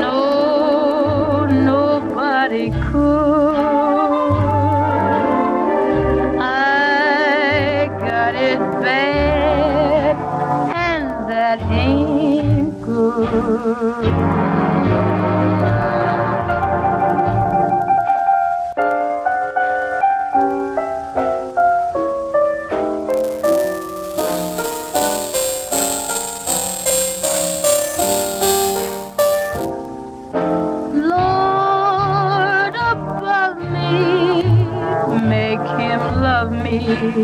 [0.00, 3.54] No, nobody could.
[6.40, 10.16] I got it bad,
[10.74, 14.57] and that ain't good.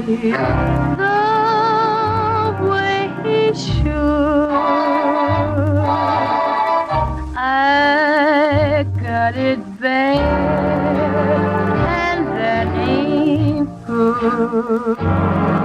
[0.01, 1.07] the
[2.69, 4.51] way he should.
[7.37, 10.19] I got it bad,
[11.87, 15.64] and that ain't good.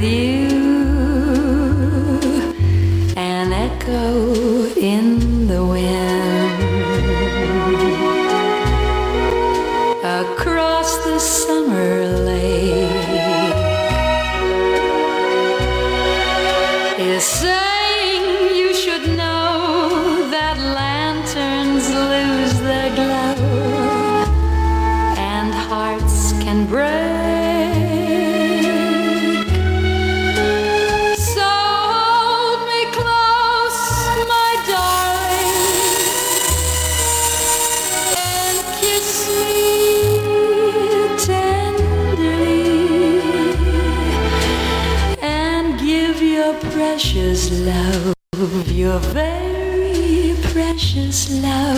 [0.00, 0.37] pedir
[51.30, 51.77] love.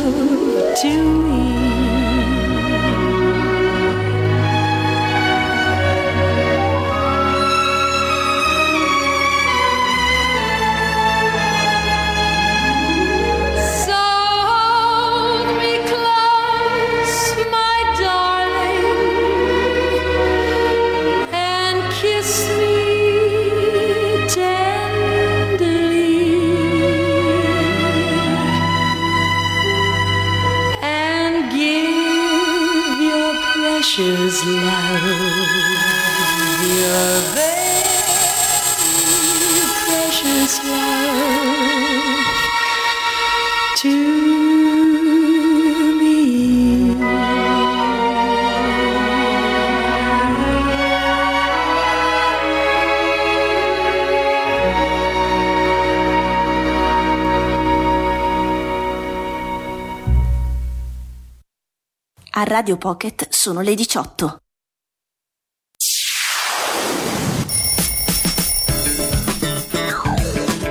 [62.60, 64.42] Radio Pocket sono le 18.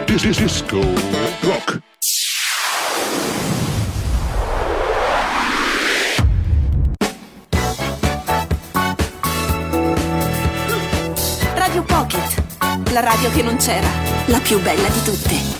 [0.05, 0.79] Disco
[1.39, 1.81] Rock.
[11.55, 12.43] Radio Pocket,
[12.91, 13.89] la radio che non c'era,
[14.27, 15.58] la più bella di tutte.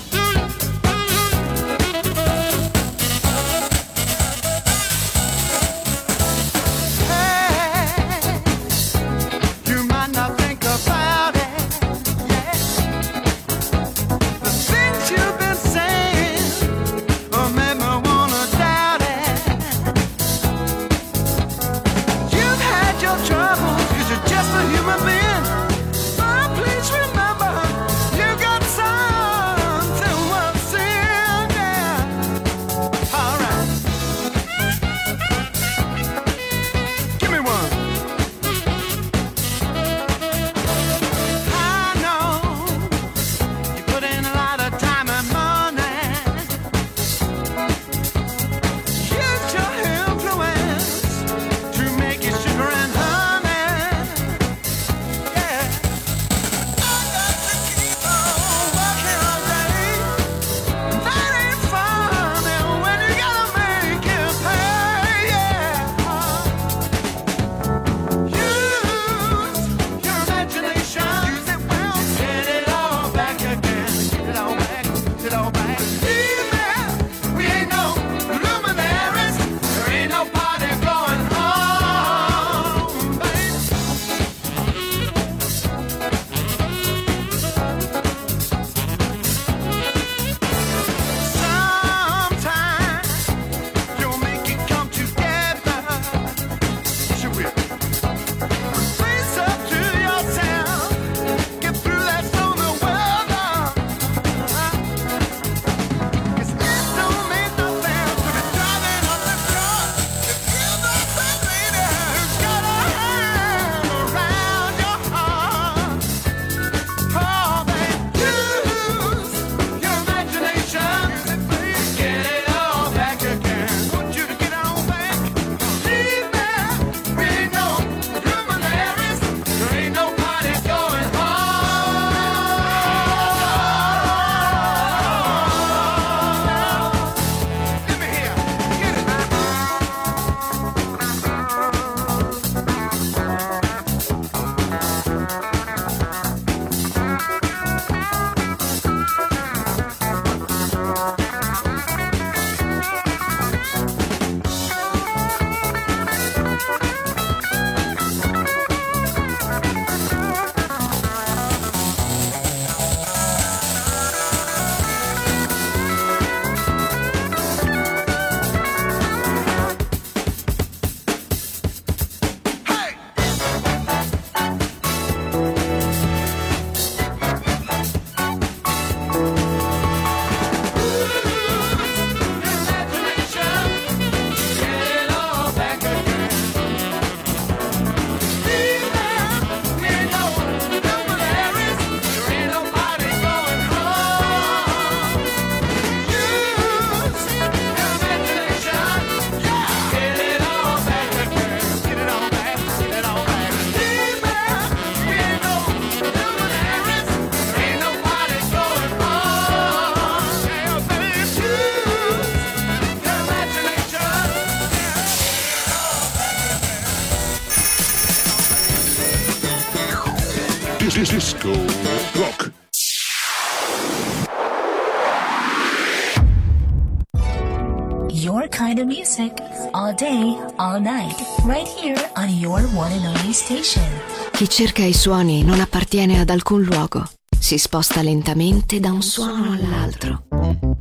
[231.78, 233.84] Here on your one and only station.
[234.32, 237.08] Chi cerca i suoni non appartiene ad alcun luogo.
[237.38, 240.24] Si sposta lentamente da un suono all'altro.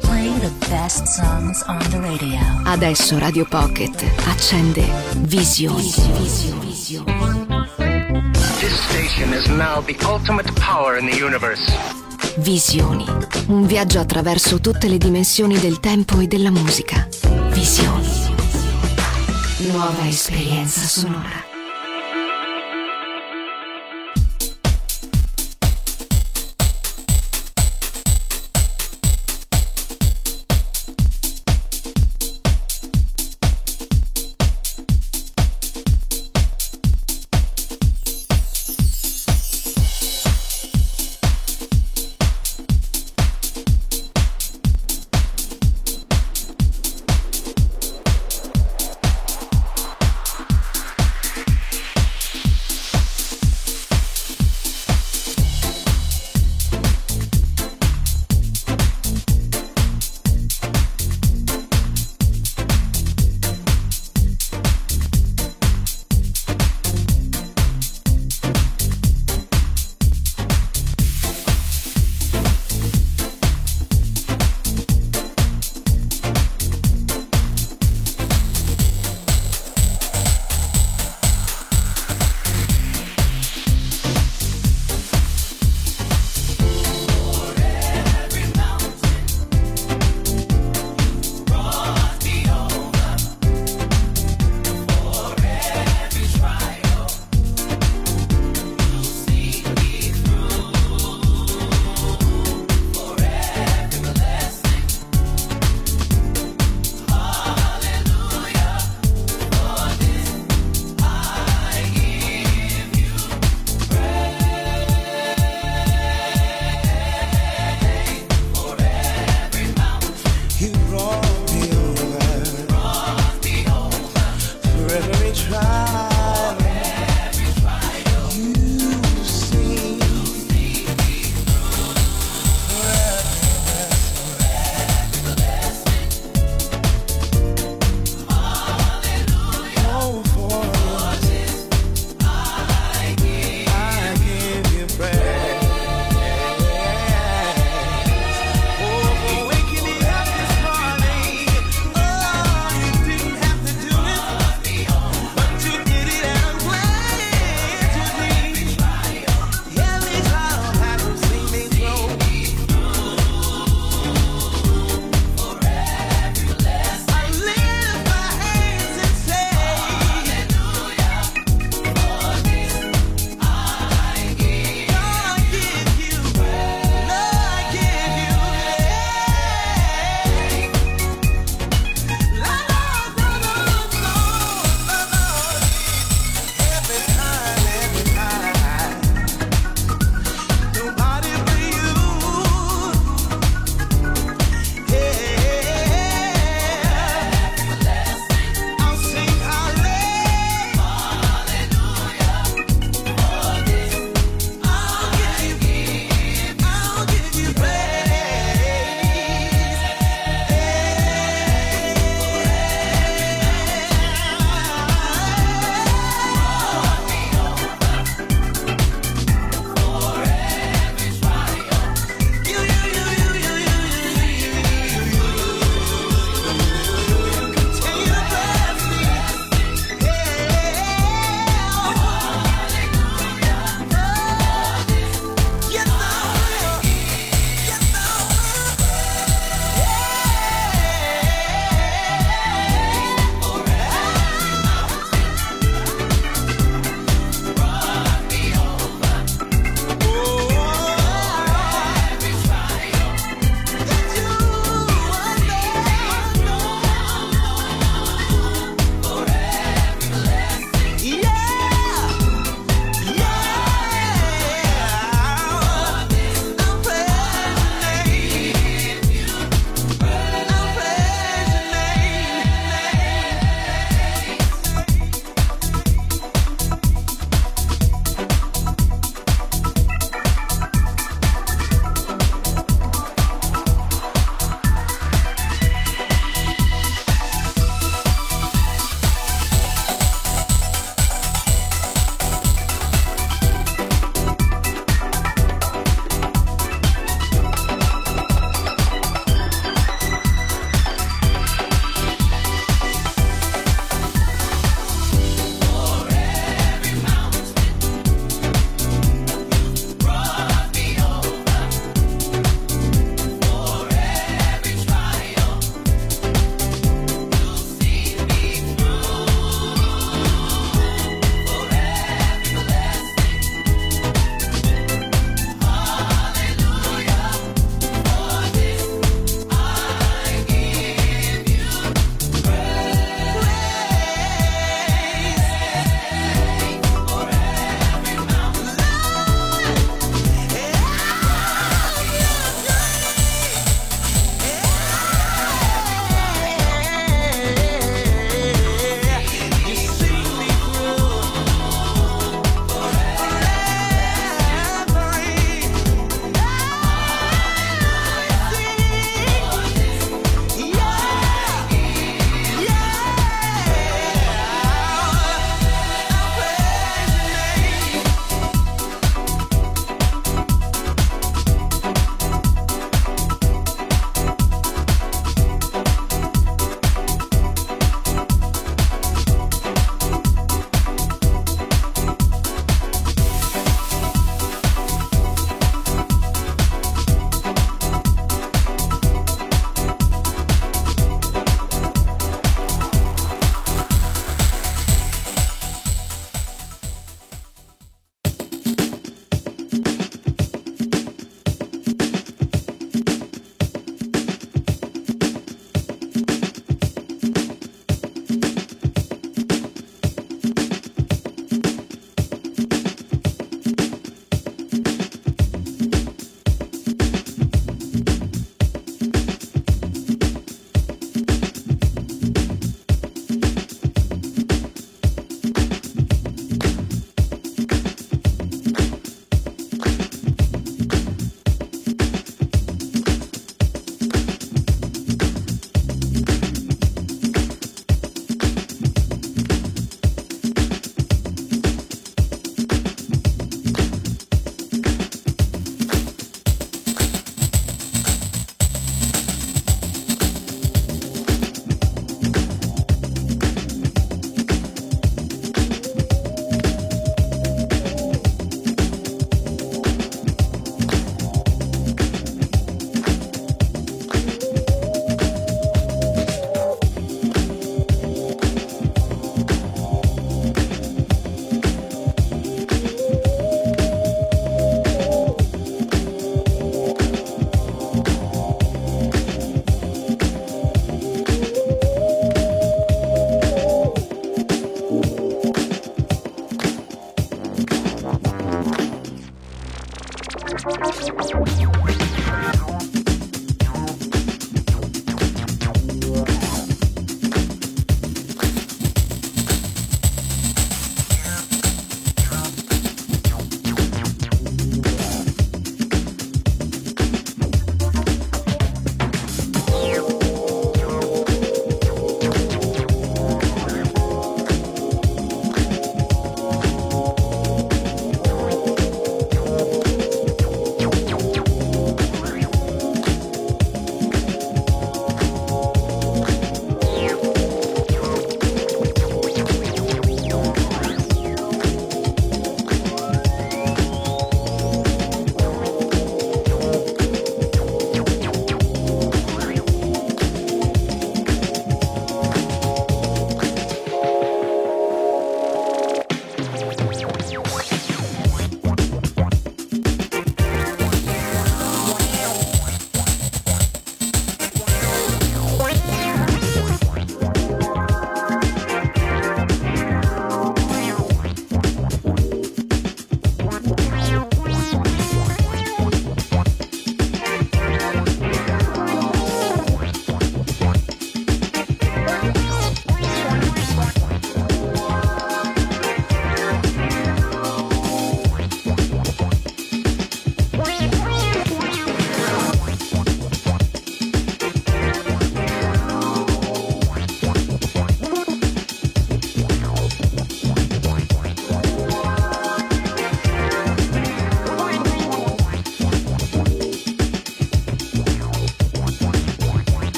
[0.00, 2.38] Playing the best songs on the radio.
[2.64, 4.84] Adesso Radio Pocket accende
[5.18, 5.90] Visioni.
[8.60, 11.62] This station is now the ultimate power in the universe.
[12.38, 13.04] Visioni.
[13.46, 17.06] Un viaggio attraverso tutte le dimensioni del tempo e della musica.
[17.50, 18.23] Visioni.
[19.60, 21.53] Nuova esperienza sonora.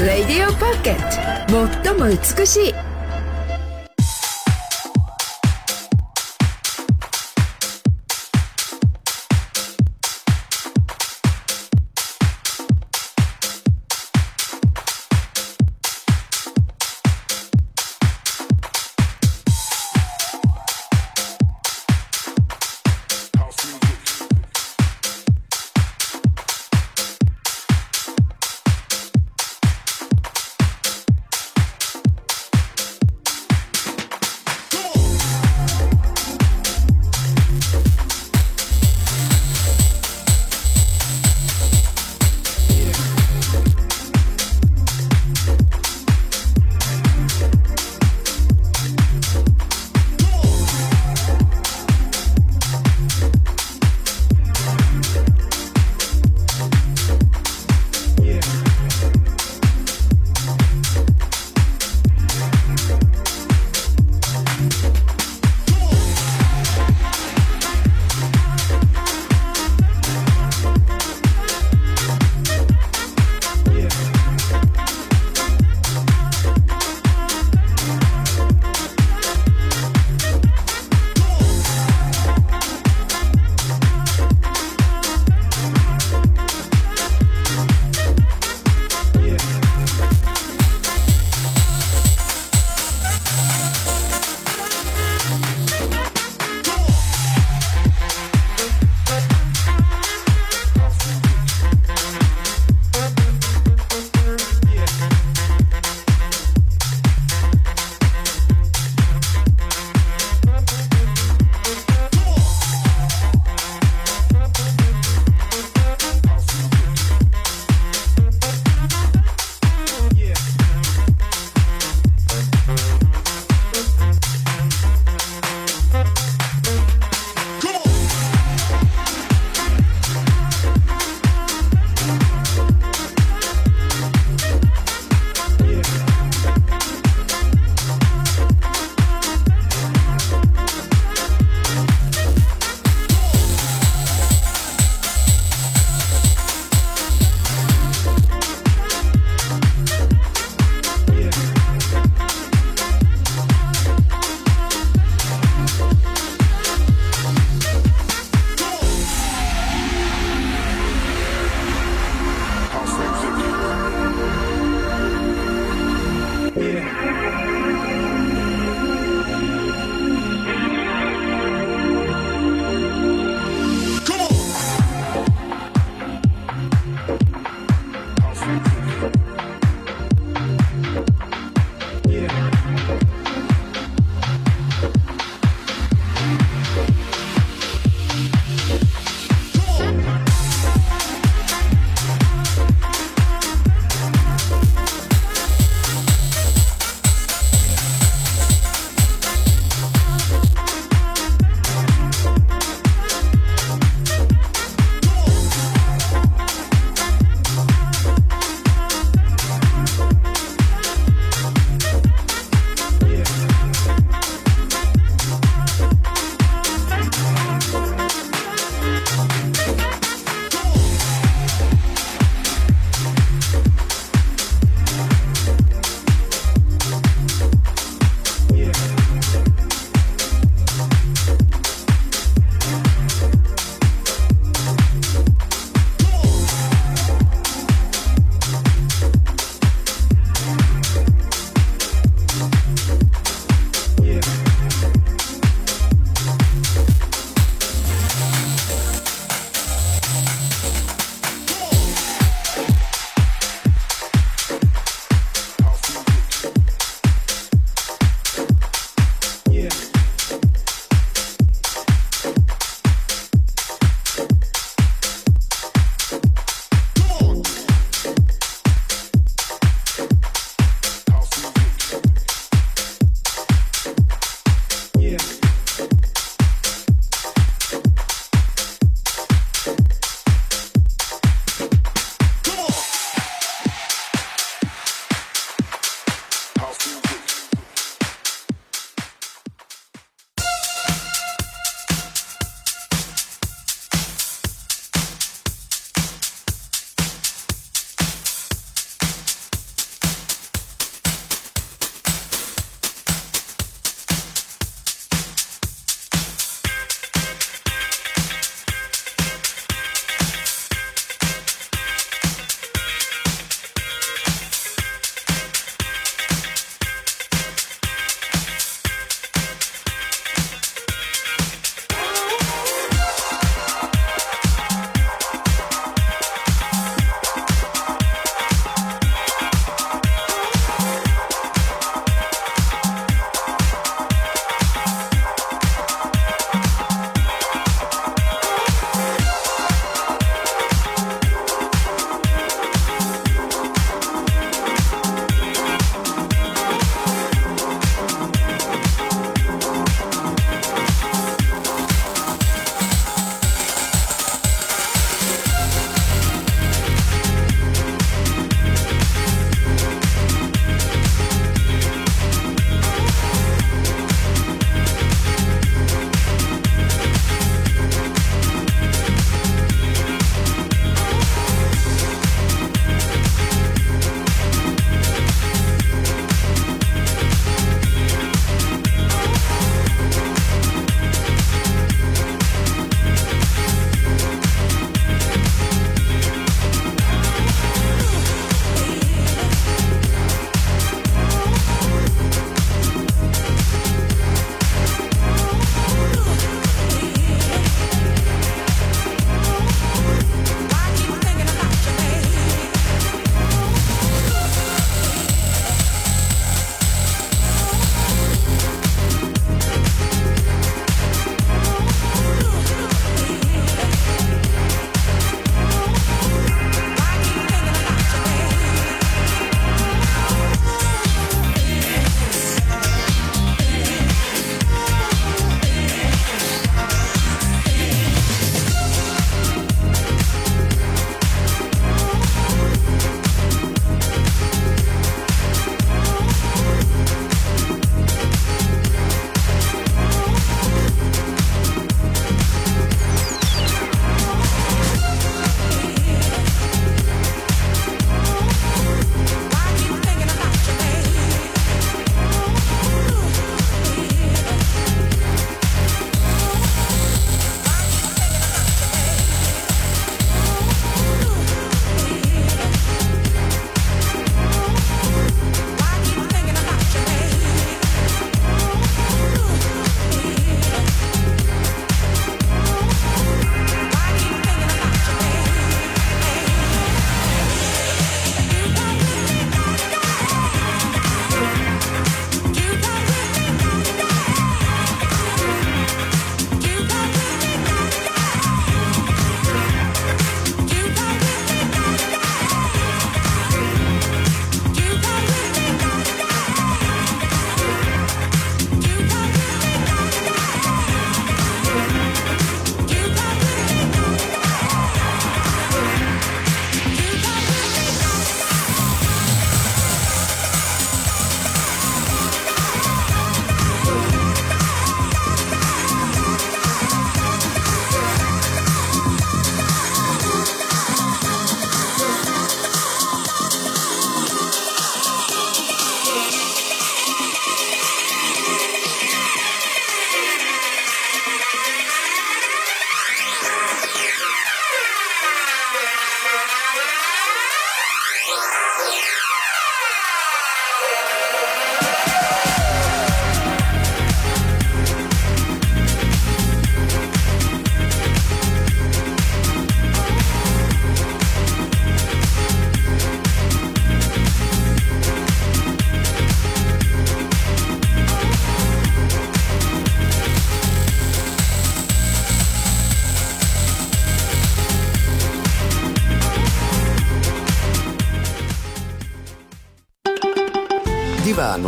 [0.02, 2.89] 「レディオポケット」最も美しい。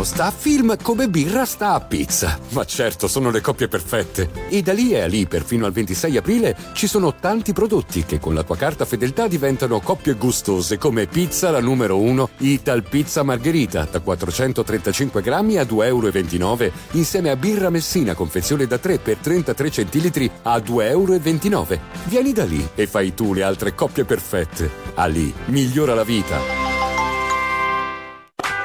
[0.03, 2.37] Divano sta a film come birra sta a pizza.
[2.49, 4.29] Ma certo, sono le coppie perfette.
[4.49, 8.03] E da lì e a lì, per fino al 26 aprile, ci sono tanti prodotti
[8.03, 12.83] che con la tua carta fedeltà diventano coppie gustose come pizza la numero 1 Ital
[12.83, 18.99] Pizza Margherita da 435 grammi a 2,29 euro insieme a birra Messina confezione da 3
[18.99, 21.79] per 33 centilitri a 2,29 euro.
[22.05, 24.69] Vieni da lì e fai tu le altre coppie perfette.
[24.95, 26.62] A lì migliora la vita.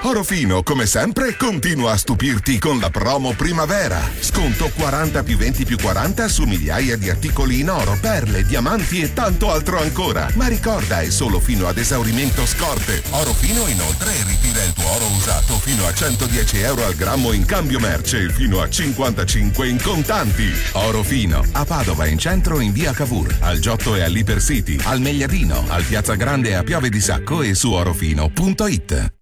[0.03, 4.01] Orofino, come sempre, continua a stupirti con la promo primavera.
[4.21, 9.13] Sconto 40 più 20 più 40 su migliaia di articoli in oro, perle, diamanti e
[9.13, 10.29] tanto altro ancora.
[10.35, 13.03] Ma ricorda, è solo fino ad esaurimento scorte.
[13.11, 17.81] Orofino inoltre ritira il tuo oro usato fino a 110 euro al grammo in cambio
[17.81, 20.49] merce e fino a 55 in contanti.
[20.73, 25.83] Orofino, a Padova in centro in via Cavour, al Giotto e all'Ipercity, al Megliadino, al
[25.83, 29.18] Piazza Grande a Piove di Sacco e su orofino.it.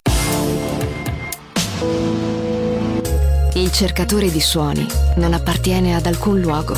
[3.56, 6.76] Il cercatore di suoni non appartiene ad alcun luogo.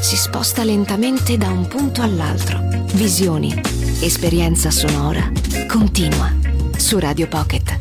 [0.00, 2.58] Si sposta lentamente da un punto all'altro.
[2.94, 3.52] Visioni,
[4.00, 5.30] esperienza sonora,
[5.68, 6.34] continua
[6.74, 7.78] su Radio Pocket.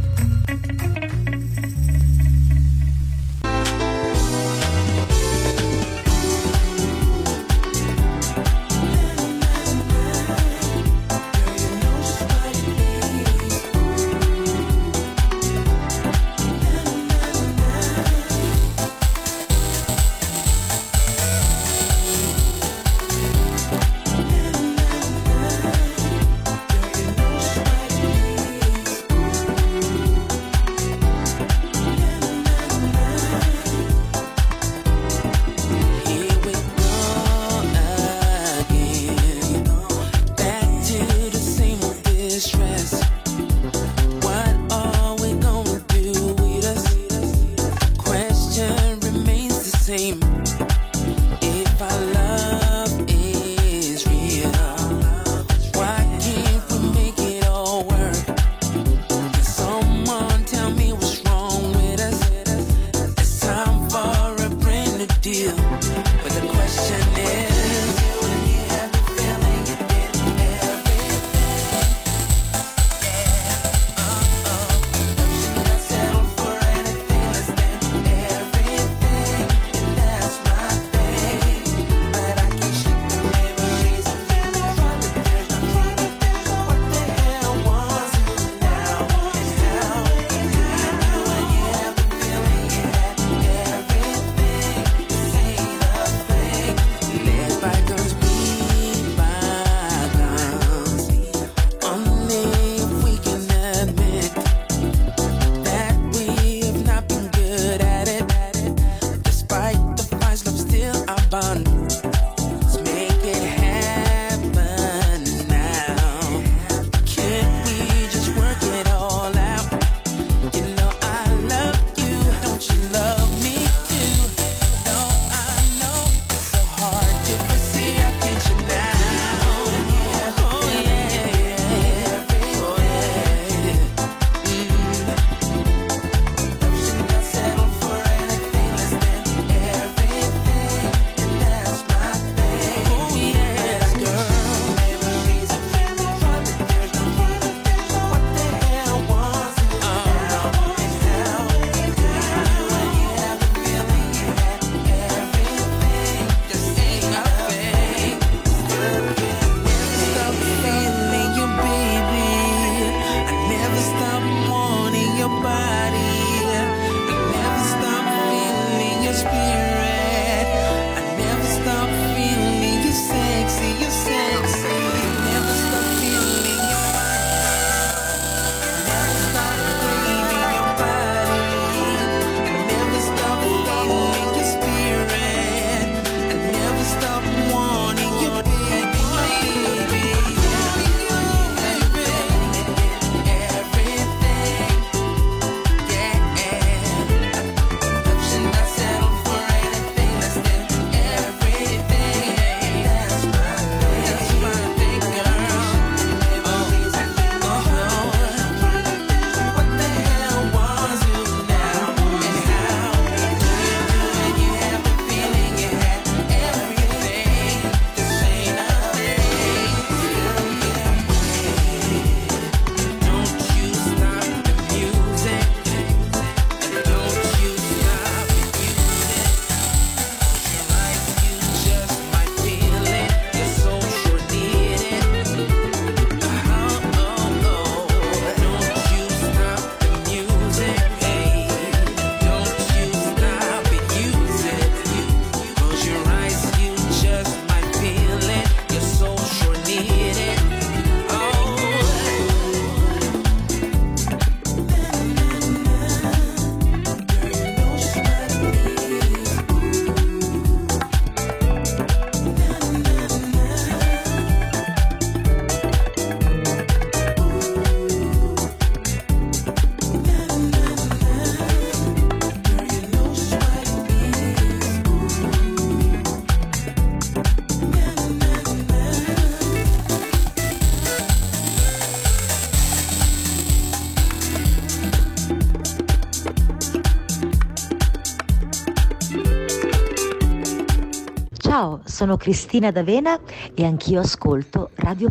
[291.97, 293.19] Sono Cristina D'Avena
[293.55, 295.09] e anch'io ascolto Radio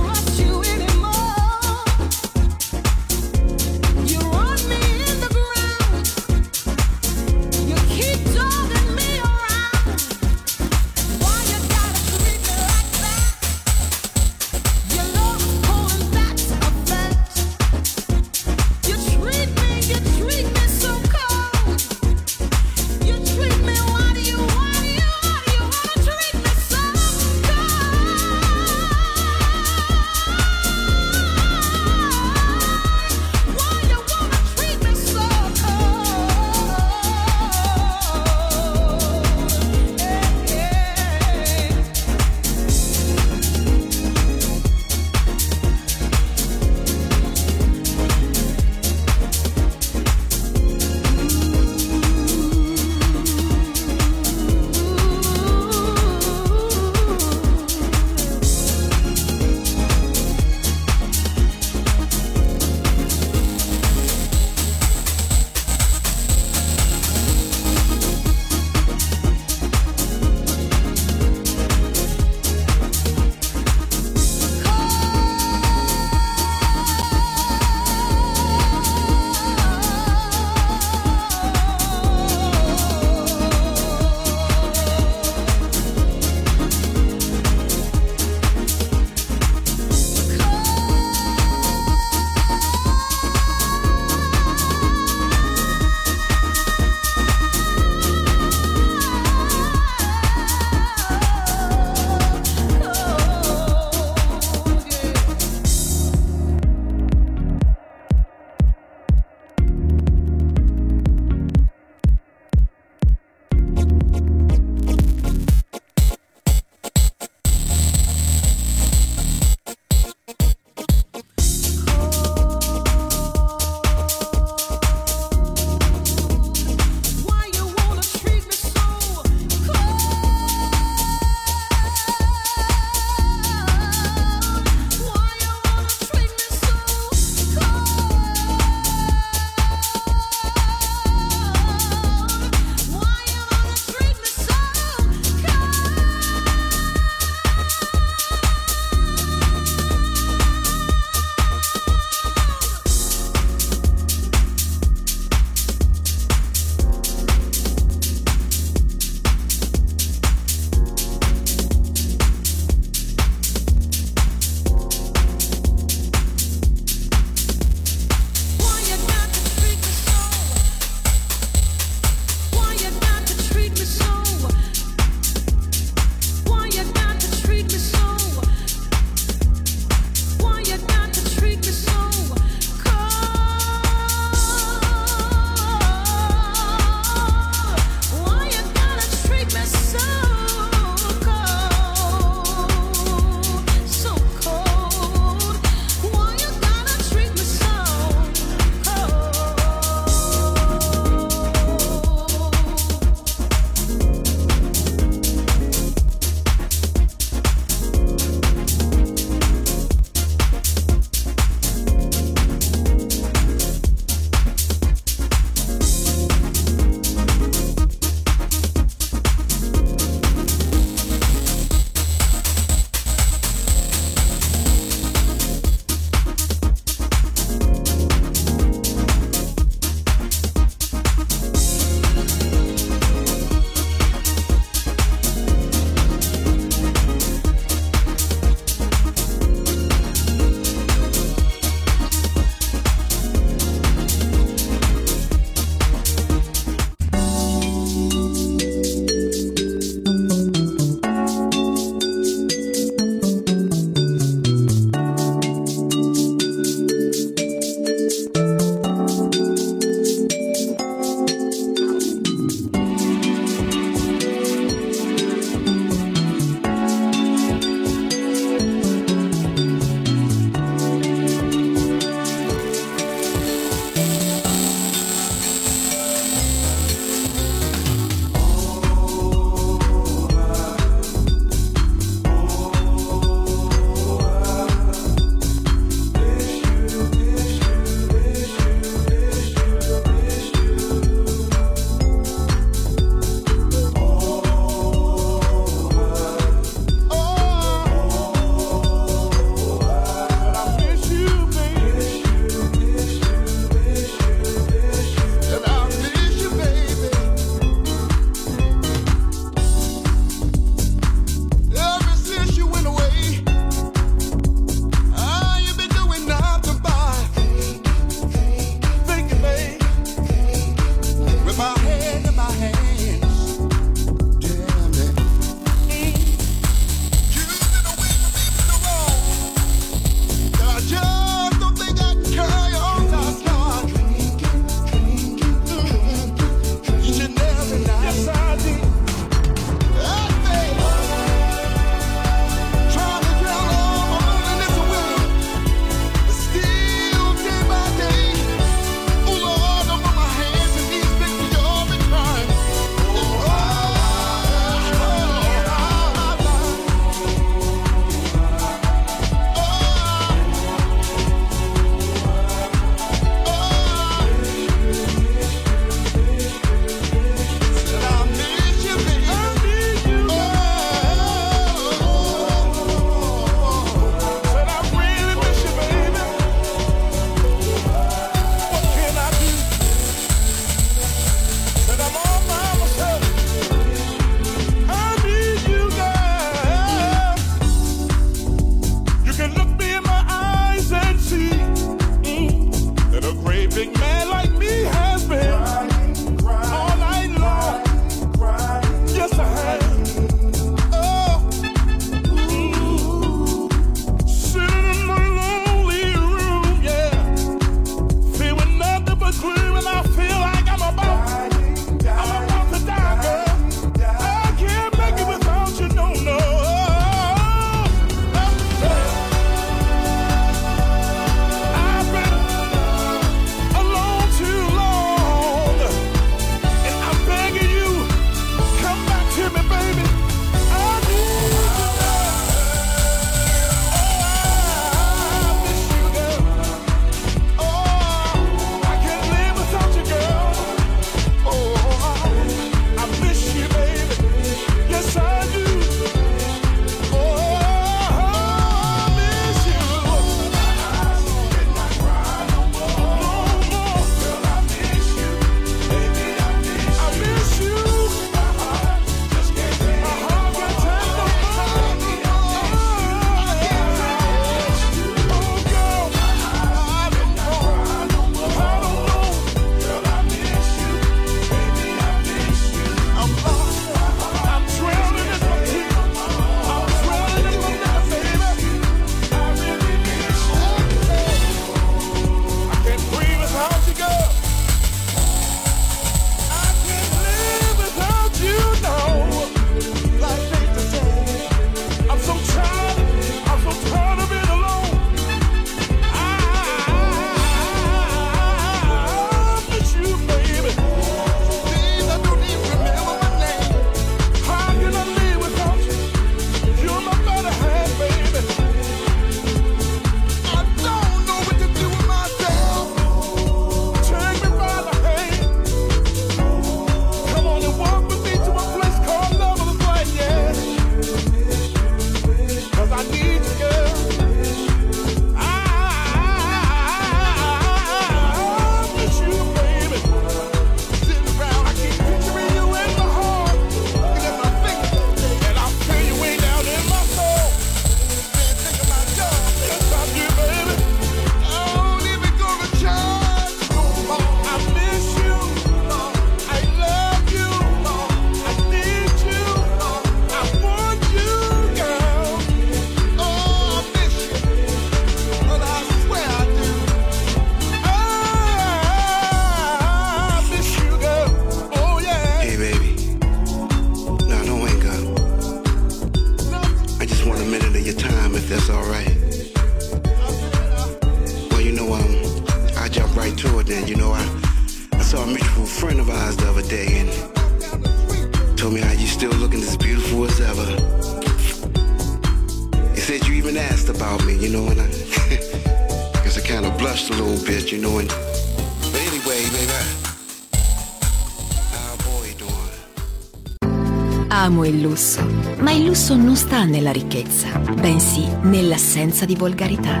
[596.14, 600.00] lusso non sta nella ricchezza, bensì nell'assenza di volgarità.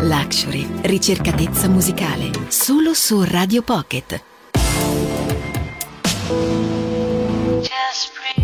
[0.00, 4.22] Luxury, ricercatezza musicale, solo su Radio Pocket.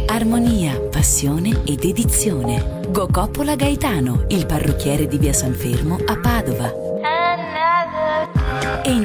[0.06, 2.80] Armonia, passione e dedizione.
[2.90, 6.95] Go Coppola Gaetano, il parrucchiere di via San Fermo a Padova.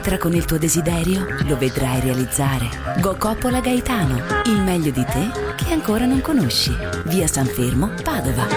[0.04, 2.68] Entra con il tuo desiderio, lo vedrai realizzare.
[3.02, 6.76] Go Coppola Gaetano, il meglio di te che ancora non conosci.
[7.06, 8.47] Via San Fermo, Padova.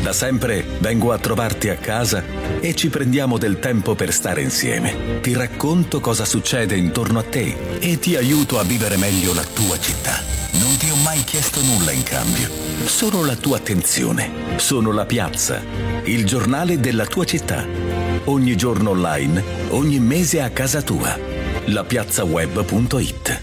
[0.00, 2.24] Da sempre vengo a trovarti a casa
[2.58, 5.20] e ci prendiamo del tempo per stare insieme.
[5.20, 9.78] Ti racconto cosa succede intorno a te e ti aiuto a vivere meglio la tua
[9.78, 10.38] città.
[10.52, 12.48] Non ti ho mai chiesto nulla in cambio,
[12.86, 14.56] solo la tua attenzione.
[14.56, 15.62] Sono la piazza,
[16.08, 17.66] il giornale della tua città.
[18.24, 21.16] Ogni giorno online, ogni mese a casa tua.
[21.66, 23.42] lapiazzaweb.it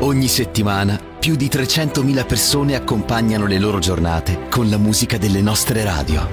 [0.00, 5.84] Ogni settimana più di 300.000 persone accompagnano le loro giornate con la musica delle nostre
[5.84, 6.28] radio.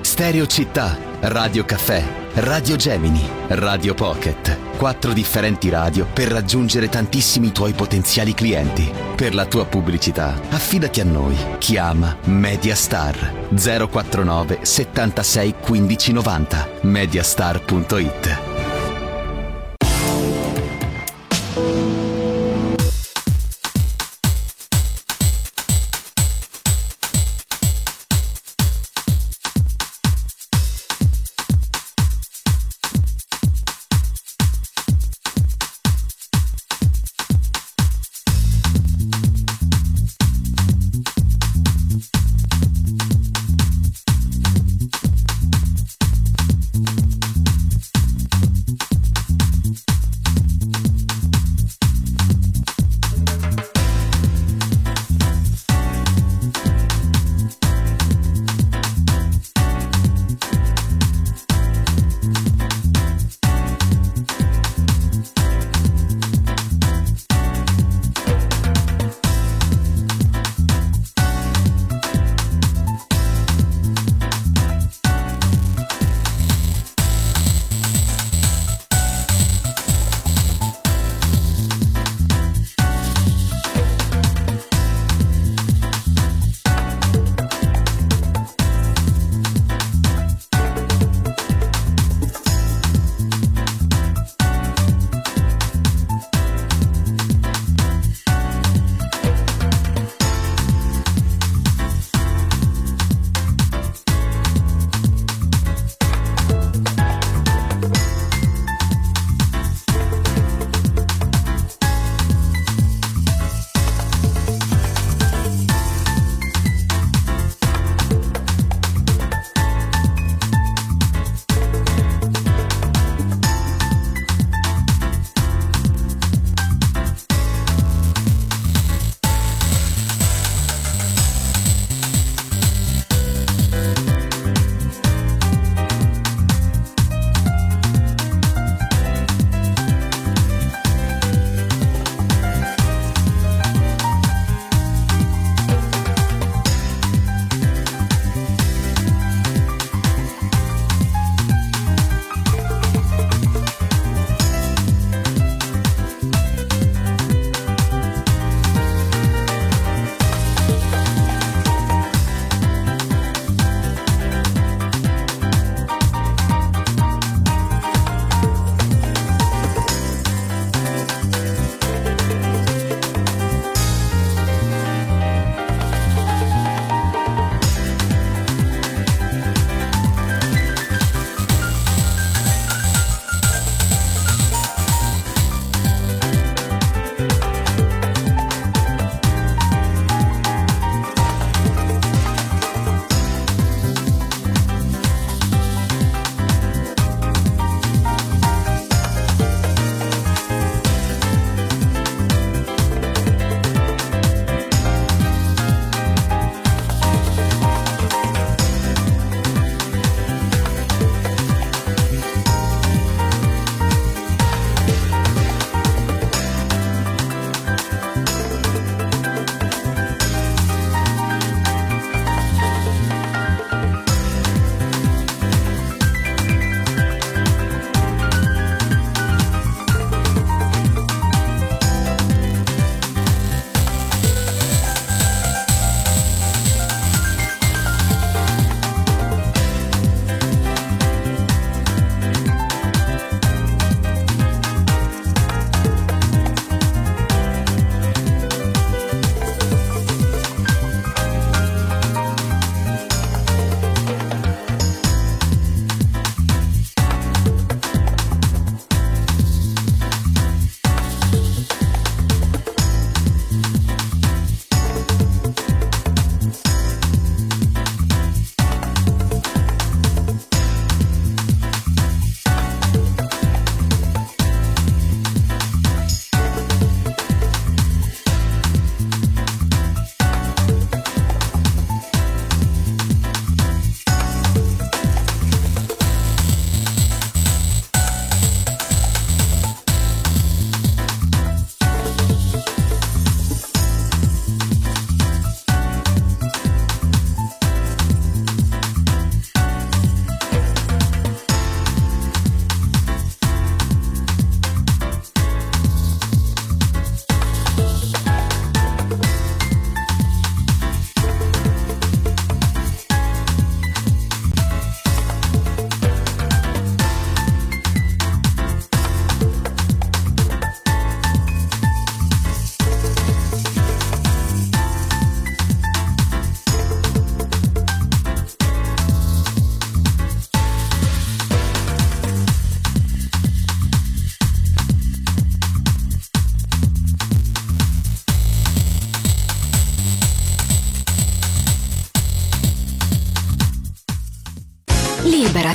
[0.00, 4.76] Stereo Città, Radio Caffè, Radio Gemini, Radio Pocket.
[4.76, 8.92] Quattro differenti radio per raggiungere tantissimi tuoi potenziali clienti.
[9.16, 11.34] Per la tua pubblicità, affidati a noi.
[11.56, 18.35] Chiama Mediastar 049 76 15 90 mediastar.it.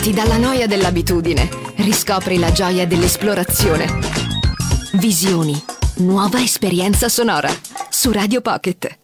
[0.02, 1.48] staccati dalla noia dell'abitudine.
[1.76, 3.88] Riscopri la gioia dell'esplorazione.
[4.94, 5.64] Visioni,
[5.98, 7.50] nuova esperienza sonora
[7.90, 9.01] su Radio Pocket.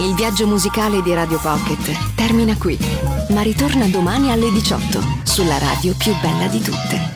[0.00, 2.76] Il viaggio musicale di Radio Pocket termina qui,
[3.30, 7.13] ma ritorna domani alle 18 sulla radio più bella di tutte.